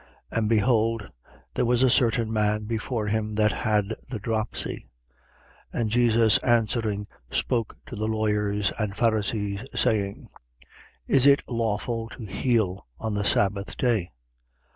14:2. 0.31 0.37
And 0.39 0.49
behold, 0.49 1.11
there 1.53 1.65
was 1.65 1.83
a 1.83 1.89
certain 1.91 2.33
man 2.33 2.63
before 2.65 3.05
him 3.05 3.35
that 3.35 3.51
had 3.51 3.93
the 4.09 4.17
dropsy. 4.17 4.87
14:3. 5.75 5.79
And 5.81 5.91
Jesus 5.91 6.37
answering, 6.39 7.05
spoke 7.29 7.77
to 7.85 7.95
the 7.95 8.07
lawyers 8.07 8.71
and 8.79 8.97
Pharisees, 8.97 9.63
saying: 9.75 10.27
Is 11.05 11.27
it 11.27 11.43
lawful 11.47 12.09
to 12.17 12.25
heal 12.25 12.87
on 12.99 13.13
the 13.13 13.23
sabbath 13.23 13.77
day? 13.77 14.09